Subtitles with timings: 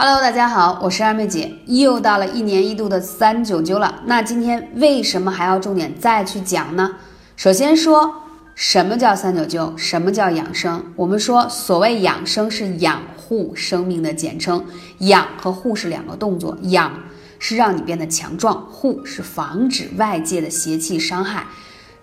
[0.00, 4.00] Hello，大家好，我是二妹姐，又到了一年一度的三九九了。
[4.06, 6.94] 那今天为什么还要重点再去讲呢？
[7.34, 8.14] 首先说
[8.54, 10.80] 什么叫三九九，什么叫养生？
[10.94, 14.64] 我们说所谓养生是养护生命的简称，
[14.98, 16.92] 养和护是两个动作，养
[17.40, 21.44] 是让你变得强壮，护是防止外界的邪气伤害。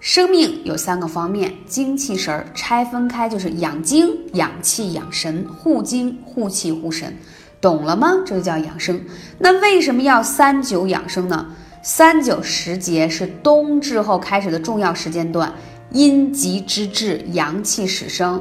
[0.02, 7.18] 生命有三个方面，精气神儿拆分开就是养精、养气、养神，护精、护气、护神。
[7.66, 8.12] 懂了吗？
[8.24, 9.02] 这就叫养生。
[9.40, 11.48] 那为什么要三九养生呢？
[11.82, 15.52] 三九时节是冬至后开始的重要时间段，
[15.90, 18.40] 阴极之至，阳气始生，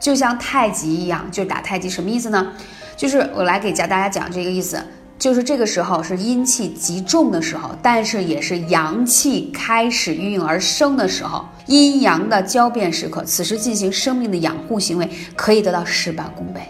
[0.00, 1.88] 就像太极一样，就打太极。
[1.88, 2.54] 什么意思呢？
[2.96, 4.82] 就是我来给家大家讲这个意思，
[5.16, 13.22] 就是这个时候是阴气极重的时候，但是也是阳气开始孕育而生的时候，阴阳的交变时刻。
[13.22, 16.60] 此时进行生命的养护行为，可以得到事半功倍。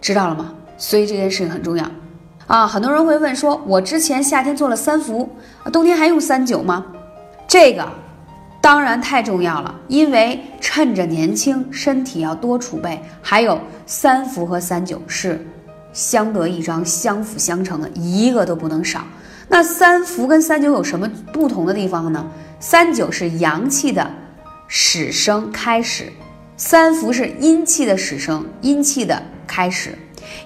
[0.00, 0.54] 知道了吗？
[0.82, 1.84] 所以这件事情很重要，
[2.46, 5.28] 啊，很多人会问说，我之前夏天做了三伏，
[5.70, 6.86] 冬天还用三九吗？
[7.46, 7.86] 这个
[8.62, 12.98] 当然太重要了，因为趁着年轻，身体要多储备。
[13.20, 15.46] 还有三伏和三九是
[15.92, 19.02] 相得益彰、相辅相成的，一个都不能少。
[19.48, 22.26] 那三伏跟三九有什么不同的地方呢？
[22.58, 24.10] 三九是阳气的
[24.66, 26.10] 始生开始，
[26.56, 29.94] 三伏是阴气的始生、阴气的开始。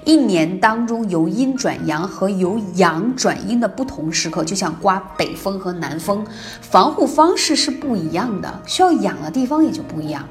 [0.04, 6.24] 一年当中由阴转阳和由阳转阴的不同时刻，就像刮北风和南风，
[6.60, 10.26] 防护方式是不一样的，需要养的地方也就不一样，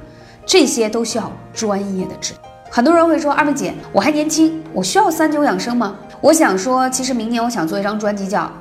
[0.45, 2.33] 这些都需要专业的治。
[2.69, 5.95] 很多人会说，二妹姐，我还年轻，我需要三九养生吗？
[6.21, 8.52] 我想说，其实明年我想做一张专辑，叫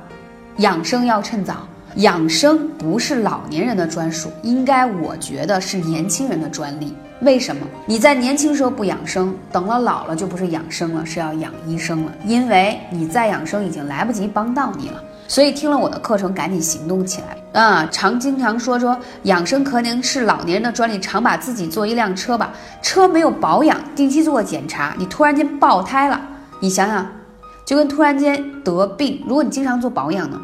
[0.57, 1.67] 养生要趁早。
[1.95, 6.95] 养生不是老年人的专属，应该我觉得是年轻人的专利。
[7.21, 12.11] 为什么你在年轻时候不养生，等了老了就不是养生了，是要养医生了？
[12.25, 15.01] 因为你再养生已经来不及帮到你了。
[15.27, 17.87] 所以听了我的课程，赶紧行动起来啊！
[17.89, 22.51] 常经常说说养生可能是老年人的专利，常把自己做一辆车吧，
[22.81, 26.19] 车没有保养，定期做个检查，你突然间爆胎了，
[26.59, 27.07] 你想想，
[27.65, 30.39] 就跟突然间得病，如果你经常做保养呢？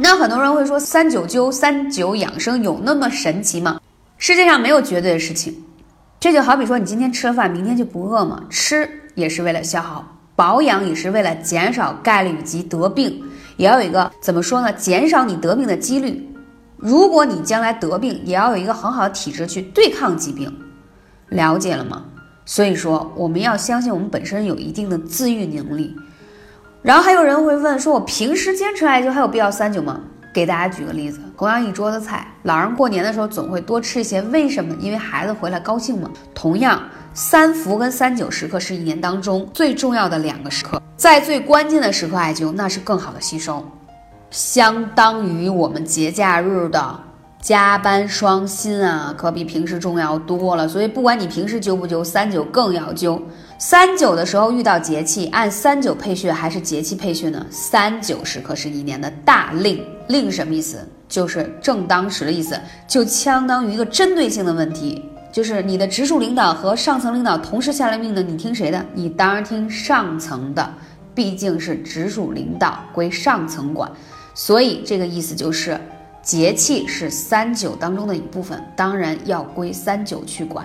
[0.00, 3.80] 那很多人会说三九灸、三九养生有那么神奇吗？
[4.16, 5.52] 世界上没有绝对的事情。
[6.20, 8.44] 这就好比说，你今天吃了饭，明天就不饿吗？
[8.48, 13.20] 吃也是为了消耗，保养也是为了减少概率及得病，
[13.56, 14.72] 也要有一个怎么说呢？
[14.72, 16.24] 减少你得病的几率。
[16.76, 20.48] 如果你将来得病，也要有一个很好的体质去对抗疾病。
[21.28, 22.04] 了解了吗？
[22.46, 25.92] 所以说，我们要相信我们本身有一定的自愈能力。
[26.82, 30.00] 然后还有人会问说，我平时坚持艾灸还有必要三九吗？
[30.32, 34.76] 给大家举个例子，同样一桌子菜，老人过年的时候总会多吃一些，为什么？
[34.78, 36.08] 因为孩子回来高兴嘛。
[36.34, 36.80] 同样，
[37.12, 43.64] 三伏跟三九时刻是一年当中最重要的两个时刻，在最关键的时刻艾灸，那是更好的吸收，
[44.30, 47.00] 相当于我们节假日的
[47.40, 50.68] 加班双薪啊，可比平时重要多了。
[50.68, 53.20] 所以不管你平时灸不灸，三九更要灸。
[53.60, 57.44] 三九的时候遇到节气，按三九配穴还是节气配穴呢？
[57.50, 60.78] 三九时刻是一年的大令，令什么意思？
[61.08, 68.86] 就是正当时的意思，就相当于一个针对性的问题，就是你的直属领导和上层领导同时下了命令，你听谁的？
[68.94, 70.72] 你当然听上层的，
[71.12, 73.90] 毕竟是直属领导归上层管，
[74.34, 75.76] 所以这个意思就是
[76.22, 80.64] 节气是三九当中的一部分，当然要归三九去管，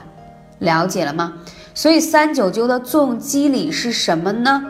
[0.60, 1.34] 了解了吗？
[1.74, 4.64] 所以三九灸的作用机理是什么呢？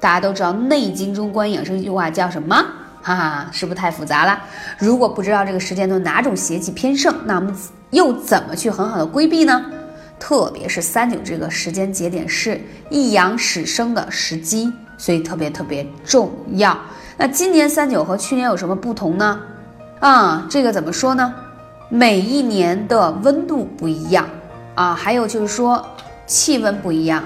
[0.00, 2.56] 大家都知道《内经》中关于养生一句话叫什么？
[3.02, 4.38] 哈哈，是不是太复杂了？
[4.78, 7.54] 如果不知道这个时间段哪种邪气偏盛，那我们
[7.90, 9.64] 又怎么去很好的规避呢？
[10.18, 12.60] 特别是三九这个时间节点是
[12.90, 16.76] 一阳始生的时机，所以特别特别重要。
[17.16, 19.40] 那今年三九和去年有什么不同呢？
[20.00, 21.32] 啊，这个怎么说呢？
[21.88, 24.28] 每一年的温度不一样
[24.74, 25.86] 啊，还有就是说。
[26.30, 27.24] 气温不一样，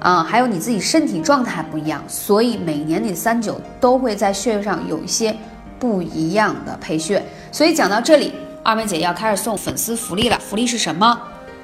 [0.00, 5.32] 啊，还有你自己身体状态不一样，所以每年你三九都会在穴位上有一些
[5.78, 7.24] 不一样的配穴。
[7.52, 8.32] 所以讲到这里，
[8.64, 10.36] 二妹姐要开始送粉丝福利了。
[10.40, 11.16] 福利是什么？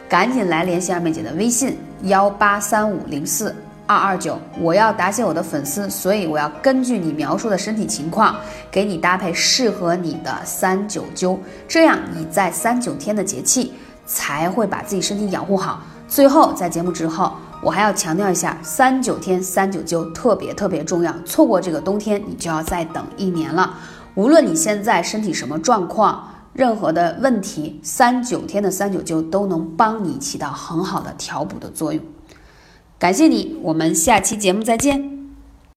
[0.09, 3.53] 赶紧来联系二妹姐的微信幺八三五零四
[3.85, 4.39] 二二九。
[4.61, 8.37] 我要答谢我的粉丝，所以我要根据你描述的身体情况，
[8.71, 13.73] 给你搭配适合你的三九灸，这样你在三九天的节气
[14.07, 15.83] 才会把自己身体养护好。
[16.09, 17.33] 最后，在节目之后，
[17.63, 23.75] 我还要强调一下，三九天三九灸特别特别重要，错过这个冬天，你就要再等一年了。
[24.15, 32.03] 无论你现在身体什么状况，任何的问题，三九天的三九灸都能帮你起到很好的调补的作用。
[32.99, 35.16] 感谢你，我们下期节目再见。